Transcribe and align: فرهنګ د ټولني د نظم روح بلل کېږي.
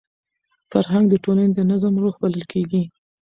فرهنګ 0.71 1.05
د 1.09 1.13
ټولني 1.23 1.51
د 1.55 1.59
نظم 1.71 1.93
روح 2.03 2.15
بلل 2.21 2.43
کېږي. 2.51 2.83